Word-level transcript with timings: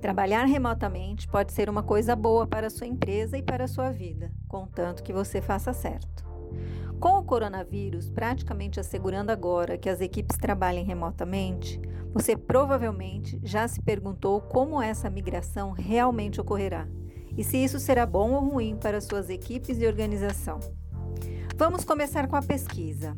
Trabalhar 0.00 0.44
remotamente 0.44 1.26
pode 1.26 1.52
ser 1.52 1.68
uma 1.68 1.82
coisa 1.82 2.14
boa 2.14 2.46
para 2.46 2.68
a 2.68 2.70
sua 2.70 2.86
empresa 2.86 3.36
e 3.36 3.42
para 3.42 3.64
a 3.64 3.68
sua 3.68 3.90
vida, 3.90 4.32
contanto 4.46 5.02
que 5.02 5.12
você 5.12 5.42
faça 5.42 5.72
certo. 5.72 6.24
Com 7.00 7.18
o 7.18 7.24
coronavírus 7.24 8.08
praticamente 8.08 8.80
assegurando 8.80 9.32
agora 9.32 9.76
que 9.76 9.88
as 9.88 10.00
equipes 10.00 10.36
trabalhem 10.38 10.84
remotamente, 10.84 11.80
você 12.12 12.36
provavelmente 12.36 13.40
já 13.42 13.66
se 13.68 13.82
perguntou 13.82 14.40
como 14.40 14.80
essa 14.80 15.10
migração 15.10 15.72
realmente 15.72 16.40
ocorrerá 16.40 16.88
e 17.36 17.44
se 17.44 17.56
isso 17.56 17.78
será 17.78 18.06
bom 18.06 18.32
ou 18.32 18.48
ruim 18.48 18.76
para 18.76 19.00
suas 19.00 19.28
equipes 19.28 19.80
e 19.80 19.86
organização. 19.86 20.58
Vamos 21.56 21.84
começar 21.84 22.26
com 22.28 22.36
a 22.36 22.42
pesquisa. 22.42 23.16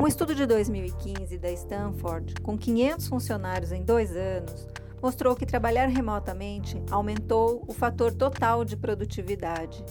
Um 0.00 0.08
estudo 0.08 0.34
de 0.34 0.44
2015 0.44 1.38
da 1.38 1.52
Stanford, 1.52 2.34
com 2.42 2.58
500 2.58 3.06
funcionários 3.06 3.70
em 3.70 3.84
dois 3.84 4.10
anos, 4.16 4.66
mostrou 5.00 5.36
que 5.36 5.46
trabalhar 5.46 5.86
remotamente 5.86 6.82
aumentou 6.90 7.62
o 7.68 7.72
fator 7.72 8.12
total 8.12 8.64
de 8.64 8.76
produtividade, 8.76 9.84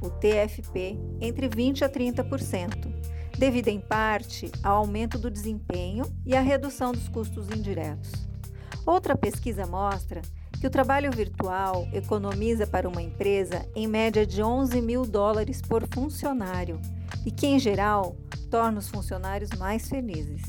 o 0.00 0.08
TFP, 0.08 0.96
entre 1.20 1.48
20% 1.48 1.82
a 1.82 1.88
30%, 1.88 2.94
devido 3.36 3.66
em 3.66 3.80
parte 3.80 4.52
ao 4.62 4.76
aumento 4.76 5.18
do 5.18 5.28
desempenho 5.28 6.04
e 6.24 6.36
à 6.36 6.40
redução 6.40 6.92
dos 6.92 7.08
custos 7.08 7.50
indiretos. 7.50 8.12
Outra 8.86 9.16
pesquisa 9.16 9.66
mostra 9.66 10.22
que 10.60 10.66
o 10.66 10.70
trabalho 10.70 11.10
virtual 11.10 11.88
economiza 11.90 12.66
para 12.66 12.86
uma 12.86 13.00
empresa 13.00 13.66
em 13.74 13.86
média 13.86 14.26
de 14.26 14.42
11 14.42 14.82
mil 14.82 15.06
dólares 15.06 15.62
por 15.62 15.88
funcionário 15.88 16.78
e 17.24 17.30
que, 17.30 17.46
em 17.46 17.58
geral, 17.58 18.14
torna 18.50 18.78
os 18.78 18.88
funcionários 18.90 19.50
mais 19.58 19.88
felizes. 19.88 20.42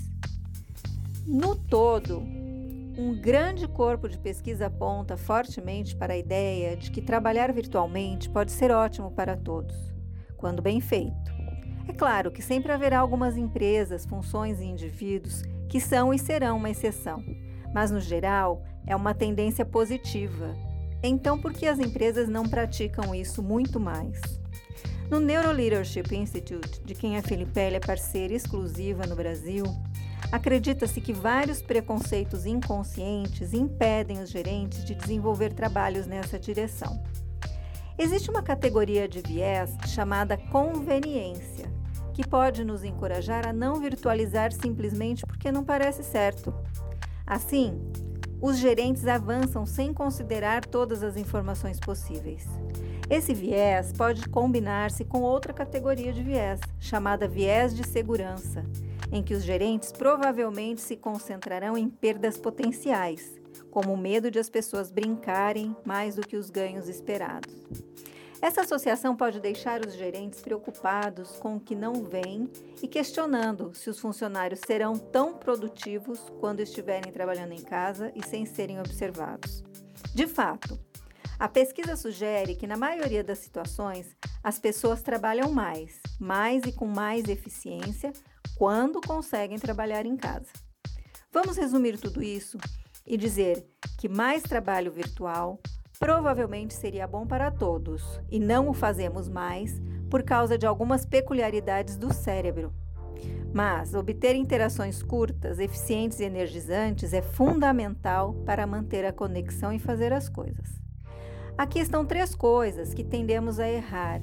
No 1.26 1.56
todo, 1.56 2.20
um 2.98 3.18
grande 3.22 3.70
corpo 3.70 4.10
de 4.10 4.18
pesquisa 4.18 4.66
aponta 4.66 5.16
fortemente 5.16 5.96
para 5.96 6.12
a 6.12 6.18
ideia 6.18 6.76
de 6.76 6.92
que 6.92 7.02
trabalhar 7.02 7.54
virtualmente 7.54 8.30
pode 8.30 8.52
ser 8.52 8.70
ótimo 8.70 9.12
para 9.12 9.38
todos, 9.38 9.76
quando 10.36 10.62
bem 10.62 10.82
feito. 10.82 11.32
É 11.88 11.94
claro 11.94 12.32
que 12.32 12.42
sempre 12.42 12.74
haverá 12.74 13.00
algumas 13.00 13.38
empresas, 13.38 14.06
funções 14.06 14.60
e 14.60 14.66
indivíduos 14.66 15.44
que 15.70 15.80
são 15.80 16.14
e 16.14 16.20
serão 16.20 16.58
uma 16.58 16.70
exceção, 16.70 17.24
mas 17.74 17.92
no 17.92 18.02
geral 18.02 18.62
é 18.86 18.96
uma 18.96 19.14
tendência 19.14 19.66
positiva. 19.66 20.56
Então, 21.04 21.40
por 21.40 21.54
que 21.54 21.66
as 21.66 21.80
empresas 21.80 22.30
não 22.30 22.48
praticam 22.48 23.14
isso 23.14 23.42
muito 23.42 23.80
mais? 23.80 24.20
No 25.10 25.20
Neuroleadership 25.20 26.16
Institute, 26.16 26.82
de 26.84 26.94
quem 26.96 27.18
a 27.18 27.22
Filipelli 27.22 27.76
é 27.76 27.80
parceira 27.80 28.34
exclusiva 28.34 29.06
no 29.06 29.16
Brasil, 29.16 29.66
Acredita-se 30.32 31.02
que 31.02 31.12
vários 31.12 31.62
preconceitos 31.62 32.46
inconscientes 32.46 33.54
impedem 33.54 34.22
os 34.22 34.30
gerentes 34.30 34.86
de 34.86 34.96
desenvolver 34.96 35.52
trabalhos 35.54 36.08
nessa 36.08 36.40
direção. 36.40 37.04
Existe 37.98 38.30
uma 38.30 38.42
categoria 38.42 39.10
de 39.10 39.20
viés 39.22 39.76
chamada 39.88 40.38
conveniência, 40.38 41.70
que 42.14 42.26
pode 42.26 42.64
nos 42.64 42.84
encorajar 42.84 43.46
a 43.46 43.52
não 43.52 43.82
virtualizar 43.82 44.54
simplesmente 44.54 45.26
porque 45.26 45.52
não 45.52 45.66
parece 45.66 46.02
certo. 46.02 46.54
Assim, 47.28 47.78
os 48.42 48.58
gerentes 48.58 49.08
avançam 49.08 49.66
sem 49.66 49.94
considerar 49.94 50.66
todas 50.66 51.04
as 51.04 51.16
informações 51.16 51.80
possíveis. 51.80 52.46
Esse 53.10 53.34
viés 53.34 53.92
pode 53.94 54.28
combinar-se 54.30 55.06
com 55.06 55.22
outra 55.22 55.54
categoria 55.54 56.12
de 56.12 56.24
viés, 56.24 56.60
chamada 56.80 57.28
viés 57.28 57.76
de 57.76 57.86
segurança 57.86 58.66
em 59.12 59.22
que 59.22 59.34
os 59.34 59.44
gerentes 59.44 59.92
provavelmente 59.92 60.82
se 60.82 60.96
concentrarão 60.96 61.78
em 61.78 61.90
perdas 61.90 62.38
potenciais, 62.38 63.38
como 63.70 63.94
o 63.94 63.98
medo 63.98 64.32
de 64.32 64.40
as 64.40 64.50
pessoas 64.50 64.90
brincarem 64.90 65.76
mais 65.86 66.16
do 66.16 66.22
que 66.22 66.38
os 66.38 66.50
ganhos 66.50 66.88
esperados. 66.88 67.54
Essa 68.42 68.62
associação 68.62 69.16
pode 69.16 69.40
deixar 69.40 69.86
os 69.86 69.94
gerentes 69.94 70.42
preocupados 70.42 71.34
com 71.34 71.58
o 71.58 71.60
que 71.60 71.76
não 71.76 72.04
vem 72.04 72.50
e 72.82 72.88
questionando 72.88 73.72
se 73.76 73.88
os 73.88 74.00
funcionários 74.00 74.62
serão 74.66 74.98
tão 74.98 75.36
produtivos 75.36 76.20
quando 76.40 76.60
estiverem 76.60 77.12
trabalhando 77.12 77.52
em 77.52 77.62
casa 77.62 78.12
e 78.16 78.26
sem 78.26 78.48
serem 78.48 78.80
observados. 78.80 79.64
De 80.16 80.26
fato, 80.26 80.80
a 81.38 81.48
pesquisa 81.48 81.96
sugere 81.96 82.56
que, 82.56 82.66
na 82.66 82.76
maioria 82.76 83.24
das 83.24 83.38
situações, 83.38 84.16
as 84.44 84.58
pessoas 84.58 85.04
trabalham 85.04 85.52
mais, 85.52 86.00
mais 86.20 86.64
e 86.64 86.72
com 86.72 86.88
mais 86.88 87.30
eficiência 87.30 88.12
quando 88.58 89.00
conseguem 89.02 89.60
trabalhar 89.60 90.06
em 90.06 90.18
casa. 90.18 90.52
Vamos 91.32 91.58
resumir 91.58 92.00
tudo 92.00 92.24
isso 92.24 92.58
e 93.06 93.18
dizer 93.18 93.64
que 94.00 94.10
mais 94.10 94.42
trabalho 94.42 94.92
virtual 94.92 95.60
provavelmente 96.02 96.74
seria 96.74 97.06
bom 97.06 97.28
para 97.28 97.52
todos 97.52 98.20
e 98.32 98.40
não 98.40 98.68
o 98.68 98.74
fazemos 98.74 99.30
mais 99.30 99.80
por 100.10 100.24
causa 100.24 100.58
de 100.58 100.66
algumas 100.66 101.06
peculiaridades 101.06 101.96
do 101.96 102.12
cérebro. 102.12 102.74
Mas 103.54 103.94
obter 103.94 104.36
interações 104.36 105.04
curtas, 105.04 105.60
eficientes 105.60 106.20
e 106.20 106.24
energizantes 106.24 107.14
é 107.14 107.22
fundamental 107.22 108.34
para 108.48 108.66
manter 108.66 109.06
a 109.06 109.14
conexão 109.14 109.72
e 109.72 109.78
fazer 109.78 110.12
as 110.12 110.28
coisas. 110.28 110.82
Aqui 111.56 111.78
estão 111.78 112.04
três 112.04 112.34
coisas 112.34 112.96
que 112.96 113.04
tendemos 113.04 113.60
a 113.60 113.70
errar 113.70 114.22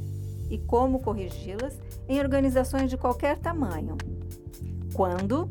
e 0.50 0.58
como 0.58 1.00
corrigi-las 1.00 1.78
em 2.08 2.18
organizações 2.18 2.90
de 2.90 2.96
qualquer 2.96 3.38
tamanho. 3.38 3.96
Quando? 4.94 5.48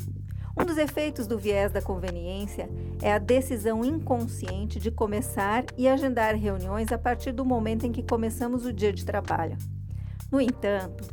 Um 0.59 0.66
dos 0.66 0.77
efeitos 0.77 1.25
do 1.25 1.37
viés 1.37 1.71
da 1.71 1.81
conveniência 1.81 2.67
é 3.02 3.13
a 3.13 3.18
decisão 3.18 3.84
inconsciente 3.84 4.80
de 4.80 4.90
começar 4.90 5.66
e 5.78 5.88
agendar 5.88 6.35
reuniões 6.35 6.91
a 6.91 6.97
partir 6.97 7.31
do 7.31 7.46
momento 7.46 7.85
em 7.85 7.91
que 7.91 8.03
começamos 8.03 8.66
o 8.66 8.74
dia 8.74 8.91
de 8.91 9.06
trabalho. 9.06 9.58
No 10.31 10.41
entanto, 10.41 11.08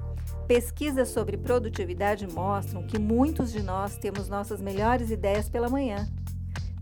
pesquisas 0.49 1.09
sobre 1.09 1.37
produtividade 1.37 2.27
mostram 2.27 2.87
que 2.87 2.99
muitos 2.99 3.53
de 3.53 3.62
nós 3.62 3.97
temos 3.97 4.28
nossas 4.28 4.61
melhores 4.61 5.11
ideias 5.11 5.49
pela 5.49 5.69
manhã. 5.69 6.09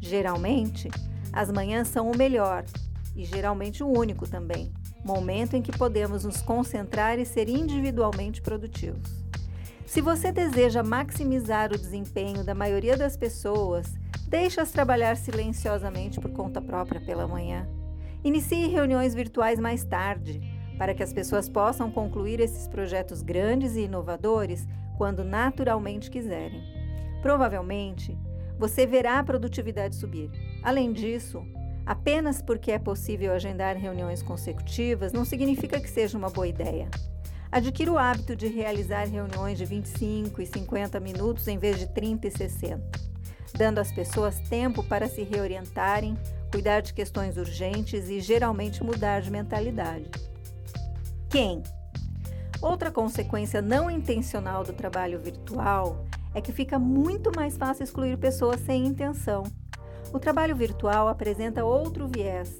Geralmente, 0.00 0.88
as 1.32 1.50
manhãs 1.50 1.88
são 1.88 2.10
o 2.10 2.16
melhor 2.16 2.64
e 3.14 3.24
geralmente 3.24 3.82
o 3.82 3.88
único 3.88 4.28
também 4.28 4.72
momento 5.04 5.54
em 5.54 5.62
que 5.62 5.76
podemos 5.76 6.24
nos 6.24 6.40
concentrar 6.42 7.18
e 7.18 7.26
ser 7.26 7.48
individualmente 7.48 8.40
produtivos. 8.40 9.22
Se 9.84 10.00
você 10.00 10.32
deseja 10.32 10.82
maximizar 10.82 11.72
o 11.72 11.78
desempenho 11.78 12.44
da 12.44 12.54
maioria 12.54 12.96
das 12.96 13.16
pessoas, 13.16 13.92
deixe-as 14.32 14.70
trabalhar 14.70 15.14
silenciosamente 15.18 16.18
por 16.18 16.30
conta 16.30 16.58
própria 16.58 16.98
pela 16.98 17.28
manhã. 17.28 17.68
Inicie 18.24 18.66
reuniões 18.66 19.14
virtuais 19.14 19.60
mais 19.60 19.84
tarde, 19.84 20.40
para 20.78 20.94
que 20.94 21.02
as 21.02 21.12
pessoas 21.12 21.50
possam 21.50 21.90
concluir 21.90 22.40
esses 22.40 22.66
projetos 22.66 23.20
grandes 23.20 23.76
e 23.76 23.82
inovadores 23.82 24.66
quando 24.96 25.22
naturalmente 25.22 26.10
quiserem. 26.10 26.62
Provavelmente, 27.20 28.18
você 28.58 28.86
verá 28.86 29.18
a 29.18 29.24
produtividade 29.24 29.96
subir. 29.96 30.30
Além 30.62 30.94
disso, 30.94 31.44
apenas 31.84 32.40
porque 32.40 32.72
é 32.72 32.78
possível 32.78 33.34
agendar 33.34 33.76
reuniões 33.76 34.22
consecutivas 34.22 35.12
não 35.12 35.26
significa 35.26 35.78
que 35.78 35.90
seja 35.90 36.16
uma 36.16 36.30
boa 36.30 36.48
ideia. 36.48 36.88
Adquira 37.50 37.92
o 37.92 37.98
hábito 37.98 38.34
de 38.34 38.46
realizar 38.46 39.04
reuniões 39.04 39.58
de 39.58 39.66
25 39.66 40.40
e 40.40 40.46
50 40.46 40.98
minutos 41.00 41.46
em 41.48 41.58
vez 41.58 41.78
de 41.78 41.86
30 41.92 42.28
e 42.28 42.30
60, 42.30 43.11
dando 43.54 43.78
às 43.78 43.92
pessoas 43.92 44.40
tempo 44.40 44.82
para 44.82 45.08
se 45.08 45.22
reorientarem, 45.22 46.16
cuidar 46.50 46.80
de 46.80 46.92
questões 46.92 47.36
urgentes 47.36 48.08
e 48.08 48.20
geralmente 48.20 48.82
mudar 48.82 49.20
de 49.20 49.30
mentalidade. 49.30 50.10
Quem? 51.28 51.62
Outra 52.60 52.90
consequência 52.90 53.60
não 53.60 53.90
intencional 53.90 54.62
do 54.62 54.72
trabalho 54.72 55.18
virtual 55.18 56.04
é 56.34 56.40
que 56.40 56.52
fica 56.52 56.78
muito 56.78 57.32
mais 57.34 57.56
fácil 57.56 57.84
excluir 57.84 58.16
pessoas 58.18 58.60
sem 58.60 58.86
intenção. 58.86 59.42
O 60.12 60.18
trabalho 60.18 60.54
virtual 60.54 61.08
apresenta 61.08 61.64
outro 61.64 62.06
viés, 62.06 62.54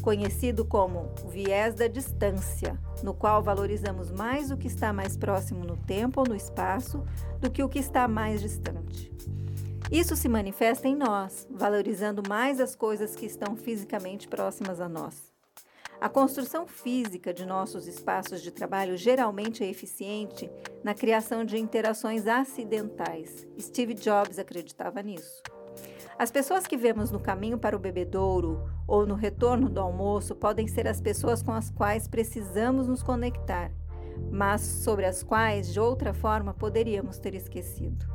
conhecido 0.00 0.64
como 0.64 1.12
o 1.22 1.28
viés 1.28 1.74
da 1.74 1.86
distância, 1.86 2.78
no 3.02 3.14
qual 3.14 3.42
valorizamos 3.42 4.10
mais 4.10 4.50
o 4.50 4.56
que 4.56 4.66
está 4.66 4.92
mais 4.92 5.16
próximo 5.16 5.64
no 5.64 5.76
tempo 5.76 6.20
ou 6.20 6.28
no 6.28 6.34
espaço 6.34 7.04
do 7.40 7.50
que 7.50 7.62
o 7.62 7.68
que 7.68 7.78
está 7.78 8.08
mais 8.08 8.40
distante. 8.40 9.12
Isso 9.92 10.16
se 10.16 10.28
manifesta 10.28 10.88
em 10.88 10.96
nós, 10.96 11.46
valorizando 11.50 12.22
mais 12.28 12.58
as 12.58 12.74
coisas 12.74 13.14
que 13.14 13.26
estão 13.26 13.54
fisicamente 13.54 14.26
próximas 14.26 14.80
a 14.80 14.88
nós. 14.88 15.32
A 16.00 16.08
construção 16.08 16.66
física 16.66 17.32
de 17.32 17.46
nossos 17.46 17.86
espaços 17.86 18.42
de 18.42 18.50
trabalho 18.50 18.96
geralmente 18.96 19.62
é 19.62 19.68
eficiente 19.68 20.50
na 20.82 20.94
criação 20.94 21.44
de 21.44 21.56
interações 21.56 22.26
acidentais. 22.26 23.46
Steve 23.58 23.94
Jobs 23.94 24.38
acreditava 24.38 25.02
nisso. 25.02 25.42
As 26.18 26.30
pessoas 26.30 26.66
que 26.66 26.76
vemos 26.76 27.10
no 27.10 27.20
caminho 27.20 27.58
para 27.58 27.76
o 27.76 27.78
bebedouro 27.78 28.68
ou 28.86 29.06
no 29.06 29.14
retorno 29.14 29.68
do 29.68 29.80
almoço 29.80 30.34
podem 30.34 30.66
ser 30.66 30.86
as 30.86 31.00
pessoas 31.00 31.42
com 31.42 31.52
as 31.52 31.70
quais 31.70 32.06
precisamos 32.06 32.86
nos 32.86 33.02
conectar, 33.02 33.72
mas 34.30 34.60
sobre 34.60 35.06
as 35.06 35.22
quais 35.22 35.72
de 35.72 35.80
outra 35.80 36.14
forma 36.14 36.54
poderíamos 36.54 37.18
ter 37.18 37.34
esquecido. 37.34 38.13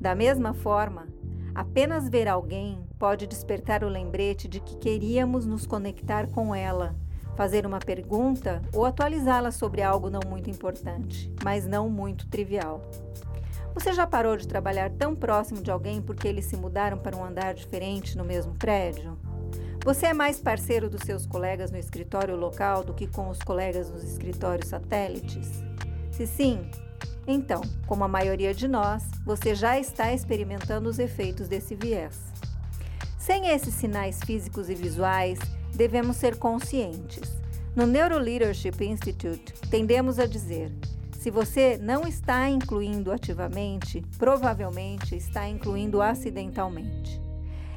Da 0.00 0.14
mesma 0.14 0.54
forma, 0.54 1.06
apenas 1.54 2.08
ver 2.08 2.26
alguém 2.26 2.86
pode 2.98 3.26
despertar 3.26 3.84
o 3.84 3.88
lembrete 3.88 4.48
de 4.48 4.58
que 4.58 4.76
queríamos 4.76 5.44
nos 5.44 5.66
conectar 5.66 6.26
com 6.28 6.54
ela, 6.54 6.96
fazer 7.36 7.66
uma 7.66 7.78
pergunta 7.78 8.62
ou 8.72 8.86
atualizá-la 8.86 9.50
sobre 9.50 9.82
algo 9.82 10.08
não 10.08 10.20
muito 10.26 10.48
importante, 10.48 11.30
mas 11.44 11.66
não 11.66 11.90
muito 11.90 12.26
trivial. 12.28 12.80
Você 13.74 13.92
já 13.92 14.06
parou 14.06 14.38
de 14.38 14.48
trabalhar 14.48 14.90
tão 14.90 15.14
próximo 15.14 15.60
de 15.60 15.70
alguém 15.70 16.00
porque 16.00 16.26
eles 16.26 16.46
se 16.46 16.56
mudaram 16.56 16.96
para 16.96 17.16
um 17.16 17.22
andar 17.22 17.52
diferente 17.52 18.16
no 18.16 18.24
mesmo 18.24 18.54
prédio? 18.54 19.18
Você 19.84 20.06
é 20.06 20.14
mais 20.14 20.40
parceiro 20.40 20.88
dos 20.88 21.02
seus 21.02 21.26
colegas 21.26 21.70
no 21.70 21.78
escritório 21.78 22.36
local 22.36 22.84
do 22.84 22.94
que 22.94 23.06
com 23.06 23.28
os 23.28 23.38
colegas 23.38 23.90
nos 23.90 24.02
escritórios 24.02 24.68
satélites? 24.68 25.62
Se 26.10 26.26
sim, 26.26 26.68
então, 27.30 27.62
como 27.86 28.04
a 28.04 28.08
maioria 28.08 28.52
de 28.52 28.66
nós, 28.66 29.04
você 29.24 29.54
já 29.54 29.78
está 29.78 30.12
experimentando 30.12 30.88
os 30.88 30.98
efeitos 30.98 31.48
desse 31.48 31.74
viés. 31.74 32.18
Sem 33.18 33.48
esses 33.48 33.74
sinais 33.74 34.20
físicos 34.24 34.68
e 34.68 34.74
visuais, 34.74 35.38
devemos 35.74 36.16
ser 36.16 36.36
conscientes. 36.36 37.40
No 37.76 37.86
Neuro 37.86 38.18
Leadership 38.18 38.82
Institute, 38.84 39.54
tendemos 39.70 40.18
a 40.18 40.26
dizer: 40.26 40.72
se 41.12 41.30
você 41.30 41.78
não 41.80 42.06
está 42.06 42.48
incluindo 42.48 43.12
ativamente, 43.12 44.02
provavelmente 44.18 45.14
está 45.14 45.46
incluindo 45.46 46.00
acidentalmente. 46.00 47.20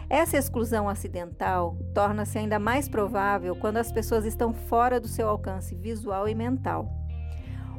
Essa 0.10 0.38
exclusão 0.38 0.88
acidental 0.88 1.78
torna-se 1.94 2.38
ainda 2.38 2.58
mais 2.58 2.88
provável 2.88 3.56
quando 3.56 3.78
as 3.78 3.92
pessoas 3.92 4.26
estão 4.26 4.54
fora 4.54 5.00
do 5.00 5.08
seu 5.08 5.28
alcance 5.28 5.76
visual 5.76 6.28
e 6.30 6.34
mental. 6.34 7.03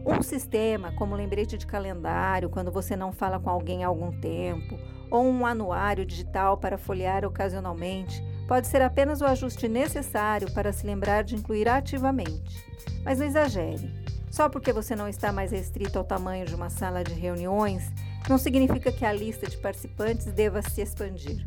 Um 0.07 0.21
sistema, 0.21 0.93
como 0.93 1.17
lembrete 1.17 1.57
de 1.57 1.67
calendário, 1.67 2.51
quando 2.51 2.71
você 2.71 2.95
não 2.95 3.11
fala 3.11 3.41
com 3.41 3.49
alguém 3.49 3.85
há 3.85 3.87
algum 3.87 4.13
tempo, 4.21 4.79
ou 5.11 5.25
um 5.25 5.47
anuário 5.47 6.05
digital 6.05 6.59
para 6.59 6.77
folhear 6.77 7.25
ocasionalmente, 7.25 8.23
pode 8.47 8.67
ser 8.67 8.83
apenas 8.83 9.23
o 9.23 9.25
ajuste 9.25 9.67
necessário 9.67 10.53
para 10.53 10.73
se 10.73 10.87
lembrar 10.87 11.25
de 11.25 11.35
incluir 11.35 11.69
ativamente. 11.69 12.67
Mas 13.03 13.19
não 13.19 13.27
exagere. 13.27 13.91
Só 14.31 14.49
porque 14.49 14.73
você 14.73 14.95
não 14.95 15.09
está 15.09 15.33
mais 15.33 15.53
restrito 15.53 15.99
ao 15.99 16.05
tamanho 16.05 16.45
de 16.45 16.55
uma 16.55 16.69
sala 16.69 17.03
de 17.03 17.15
reuniões, 17.15 17.91
não 18.29 18.37
significa 18.37 18.93
que 18.93 19.07
a 19.07 19.13
lista 19.13 19.47
de 19.47 19.57
participantes 19.57 20.27
deva 20.27 20.61
se 20.61 20.83
expandir. 20.83 21.47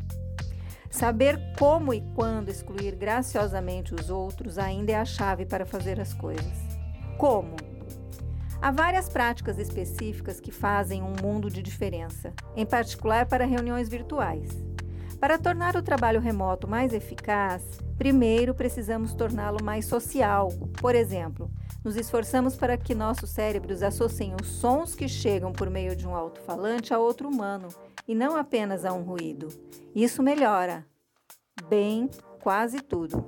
Saber 0.90 1.40
como 1.60 1.94
e 1.94 2.02
quando 2.16 2.50
excluir 2.50 2.96
graciosamente 2.96 3.94
os 3.94 4.10
outros 4.10 4.58
ainda 4.58 4.94
é 4.94 4.96
a 4.96 5.06
chave 5.06 5.46
para 5.46 5.66
fazer 5.66 6.00
as 6.00 6.14
coisas. 6.14 6.58
Como? 7.18 7.56
Há 8.60 8.72
várias 8.72 9.08
práticas 9.08 9.60
específicas 9.60 10.40
que 10.40 10.52
fazem 10.52 11.04
um 11.04 11.14
mundo 11.22 11.50
de 11.50 11.62
diferença, 11.62 12.34
em 12.56 12.66
particular 12.66 13.28
para 13.28 13.46
reuniões 13.46 13.88
virtuais. 13.88 14.50
Para 15.20 15.38
tornar 15.38 15.76
o 15.76 15.82
trabalho 15.82 16.20
remoto 16.20 16.68
mais 16.68 16.94
eficaz, 16.94 17.64
primeiro 17.98 18.56
precisamos 18.56 19.14
torná-lo 19.14 19.64
mais 19.64 19.86
social. 19.86 20.50
Por 20.82 20.96
exemplo, 20.96 21.52
nos 21.84 21.96
esforçamos 21.96 22.56
para 22.56 22.78
que 22.78 22.96
nossos 22.96 23.30
cérebros 23.30 23.84
associem 23.84 24.36
os 24.40 24.48
sons 24.48 24.96
que 24.96 25.08
chegam 25.08 25.52
por 25.52 25.70
meio 25.70 25.96
de 25.96 26.08
um 26.08 26.16
alto-falante 26.16 26.94
a 26.94 27.00
outro 27.00 27.30
humano 27.30 27.70
e 28.08 28.16
não 28.16 28.36
apenas 28.36 28.86
a 28.86 28.94
um 28.94 29.04
ruído. 29.04 29.48
Isso 29.96 30.22
melhora 30.24 30.86
bem 31.70 32.10
quase 32.42 32.82
tudo. 32.82 33.24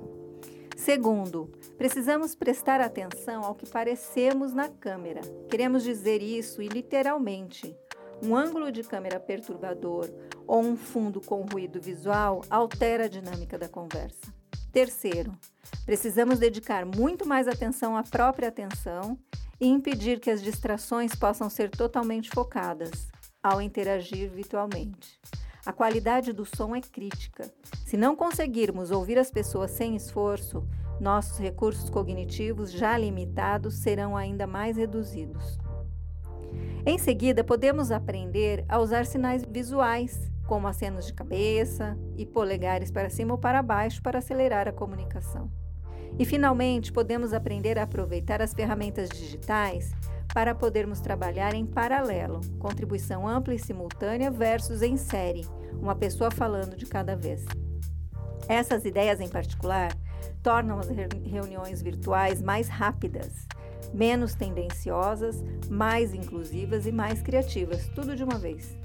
Segundo, 0.76 1.50
precisamos 1.80 2.34
prestar 2.34 2.78
atenção 2.78 3.42
ao 3.42 3.54
que 3.54 3.66
parecemos 3.66 4.52
na 4.52 4.68
câmera. 4.68 5.22
Queremos 5.48 5.82
dizer 5.82 6.20
isso 6.20 6.60
e 6.60 6.68
literalmente. 6.68 7.74
Um 8.22 8.36
ângulo 8.36 8.70
de 8.70 8.82
câmera 8.82 9.18
perturbador 9.18 10.06
ou 10.46 10.60
um 10.60 10.76
fundo 10.76 11.22
com 11.22 11.40
ruído 11.40 11.80
visual 11.80 12.42
altera 12.50 13.06
a 13.06 13.08
dinâmica 13.08 13.56
da 13.56 13.66
conversa. 13.66 14.30
Terceiro, 14.70 15.32
precisamos 15.86 16.38
dedicar 16.38 16.84
muito 16.84 17.26
mais 17.26 17.48
atenção 17.48 17.96
à 17.96 18.02
própria 18.02 18.48
atenção 18.48 19.18
e 19.58 19.66
impedir 19.66 20.20
que 20.20 20.30
as 20.30 20.42
distrações 20.42 21.14
possam 21.14 21.48
ser 21.48 21.70
totalmente 21.70 22.28
focadas 22.28 23.08
ao 23.42 23.62
interagir 23.62 24.28
virtualmente. 24.28 25.18
A 25.64 25.72
qualidade 25.72 26.34
do 26.34 26.44
som 26.44 26.76
é 26.76 26.82
crítica. 26.82 27.50
Se 27.86 27.96
não 27.96 28.14
conseguirmos 28.14 28.90
ouvir 28.90 29.18
as 29.18 29.30
pessoas 29.30 29.70
sem 29.70 29.96
esforço, 29.96 30.62
nossos 31.00 31.38
recursos 31.38 31.88
cognitivos 31.88 32.70
já 32.70 32.96
limitados 32.96 33.76
serão 33.78 34.16
ainda 34.16 34.46
mais 34.46 34.76
reduzidos. 34.76 35.58
Em 36.84 36.98
seguida, 36.98 37.42
podemos 37.42 37.90
aprender 37.90 38.64
a 38.68 38.78
usar 38.78 39.06
sinais 39.06 39.44
visuais, 39.44 40.30
como 40.46 40.66
acenos 40.66 41.06
de 41.06 41.14
cabeça 41.14 41.96
e 42.16 42.26
polegares 42.26 42.90
para 42.90 43.10
cima 43.10 43.32
ou 43.32 43.38
para 43.38 43.62
baixo 43.62 44.02
para 44.02 44.18
acelerar 44.18 44.66
a 44.66 44.72
comunicação. 44.72 45.50
E 46.18 46.24
finalmente, 46.24 46.92
podemos 46.92 47.32
aprender 47.32 47.78
a 47.78 47.84
aproveitar 47.84 48.42
as 48.42 48.52
ferramentas 48.52 49.08
digitais 49.08 49.92
para 50.34 50.54
podermos 50.54 51.00
trabalhar 51.00 51.54
em 51.54 51.66
paralelo, 51.66 52.40
contribuição 52.58 53.26
ampla 53.28 53.54
e 53.54 53.58
simultânea 53.58 54.30
versus 54.30 54.82
em 54.82 54.96
série, 54.96 55.46
uma 55.80 55.94
pessoa 55.94 56.30
falando 56.30 56.76
de 56.76 56.86
cada 56.86 57.16
vez. 57.16 57.44
Essas 58.48 58.84
ideias 58.84 59.20
em 59.20 59.28
particular 59.28 59.92
tornam 60.42 60.78
as 60.78 60.88
reuniões 60.88 61.82
virtuais 61.82 62.40
mais 62.40 62.68
rápidas, 62.68 63.46
menos 63.92 64.34
tendenciosas, 64.34 65.42
mais 65.68 66.14
inclusivas 66.14 66.86
e 66.86 66.92
mais 66.92 67.22
criativas, 67.22 67.88
tudo 67.94 68.16
de 68.16 68.24
uma 68.24 68.38
vez. 68.38 68.76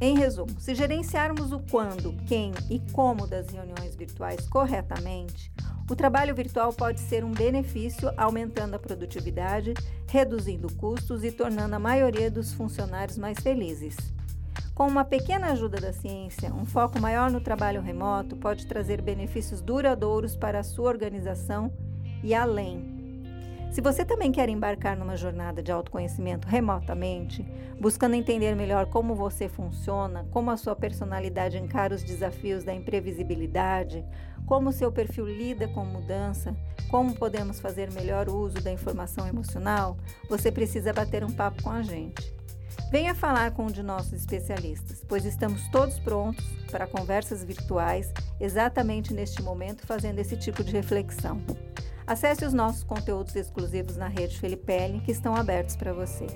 Em 0.00 0.16
resumo, 0.16 0.60
se 0.60 0.74
gerenciarmos 0.74 1.52
o 1.52 1.60
quando, 1.70 2.12
quem 2.26 2.52
e 2.68 2.80
como 2.92 3.26
das 3.26 3.48
reuniões 3.48 3.96
virtuais 3.96 4.46
corretamente, 4.48 5.50
o 5.88 5.94
trabalho 5.94 6.34
virtual 6.34 6.72
pode 6.72 7.00
ser 7.00 7.24
um 7.24 7.30
benefício, 7.30 8.10
aumentando 8.16 8.74
a 8.74 8.78
produtividade, 8.78 9.72
reduzindo 10.08 10.72
custos 10.74 11.22
e 11.22 11.30
tornando 11.30 11.76
a 11.76 11.78
maioria 11.78 12.30
dos 12.30 12.52
funcionários 12.52 13.16
mais 13.16 13.38
felizes. 13.38 13.96
Com 14.76 14.86
uma 14.88 15.06
pequena 15.06 15.52
ajuda 15.52 15.80
da 15.80 15.90
ciência, 15.90 16.52
um 16.52 16.66
foco 16.66 17.00
maior 17.00 17.30
no 17.30 17.40
trabalho 17.40 17.80
remoto 17.80 18.36
pode 18.36 18.66
trazer 18.66 19.00
benefícios 19.00 19.62
duradouros 19.62 20.36
para 20.36 20.58
a 20.58 20.62
sua 20.62 20.90
organização 20.90 21.72
e 22.22 22.34
além. 22.34 22.94
Se 23.72 23.80
você 23.80 24.04
também 24.04 24.30
quer 24.30 24.50
embarcar 24.50 24.94
numa 24.94 25.16
jornada 25.16 25.62
de 25.62 25.72
autoconhecimento 25.72 26.46
remotamente, 26.46 27.42
buscando 27.80 28.16
entender 28.16 28.54
melhor 28.54 28.84
como 28.84 29.14
você 29.14 29.48
funciona, 29.48 30.26
como 30.30 30.50
a 30.50 30.58
sua 30.58 30.76
personalidade 30.76 31.56
encara 31.56 31.94
os 31.94 32.02
desafios 32.02 32.62
da 32.62 32.74
imprevisibilidade, 32.74 34.04
como 34.44 34.72
seu 34.72 34.92
perfil 34.92 35.24
lida 35.26 35.66
com 35.68 35.86
mudança, 35.86 36.54
como 36.90 37.14
podemos 37.14 37.60
fazer 37.60 37.90
melhor 37.94 38.28
uso 38.28 38.60
da 38.60 38.70
informação 38.70 39.26
emocional, 39.26 39.96
você 40.28 40.52
precisa 40.52 40.92
bater 40.92 41.24
um 41.24 41.32
papo 41.32 41.62
com 41.62 41.70
a 41.70 41.80
gente. 41.80 42.35
Venha 42.90 43.14
falar 43.16 43.50
com 43.50 43.64
um 43.64 43.70
de 43.70 43.82
nossos 43.82 44.12
especialistas, 44.12 45.04
pois 45.08 45.24
estamos 45.24 45.66
todos 45.68 45.98
prontos 45.98 46.44
para 46.70 46.86
conversas 46.86 47.42
virtuais 47.42 48.12
exatamente 48.40 49.12
neste 49.12 49.42
momento 49.42 49.84
fazendo 49.84 50.20
esse 50.20 50.36
tipo 50.36 50.62
de 50.62 50.72
reflexão. 50.72 51.42
Acesse 52.06 52.44
os 52.44 52.52
nossos 52.52 52.84
conteúdos 52.84 53.34
exclusivos 53.34 53.96
na 53.96 54.06
rede 54.06 54.38
Felipelli, 54.38 55.00
que 55.00 55.10
estão 55.10 55.34
abertos 55.34 55.74
para 55.74 55.92
você. 55.92 56.26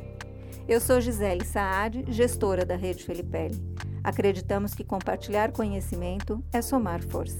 Eu 0.66 0.80
sou 0.80 1.00
Gisele 1.00 1.44
Saad, 1.44 2.04
gestora 2.08 2.66
da 2.66 2.74
rede 2.74 3.04
Felipelli. 3.04 3.62
Acreditamos 4.02 4.74
que 4.74 4.82
compartilhar 4.82 5.52
conhecimento 5.52 6.42
é 6.52 6.60
somar 6.60 7.00
força. 7.04 7.38